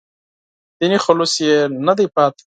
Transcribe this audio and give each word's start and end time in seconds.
دیني 0.79 0.97
خلوص 1.05 1.33
یې 1.45 1.55
نه 1.87 1.93
دی 1.97 2.07
پاتې. 2.15 2.43